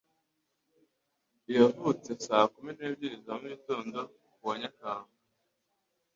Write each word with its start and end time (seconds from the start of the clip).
Yavutse 1.55 2.09
saa 2.25 2.45
kumi 2.53 2.71
n'ebyiri 2.73 3.17
za 3.25 3.33
mugitondo 3.41 3.99
ku 4.39 4.43
ya 4.49 4.55
Nyakanga. 4.61 5.15